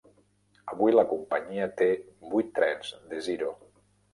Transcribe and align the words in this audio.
Avui 0.75 0.95
la 0.95 1.03
companyia 1.11 1.67
té 1.81 1.91
vuit 2.33 2.53
trens 2.59 2.93
Desiro. 3.13 3.57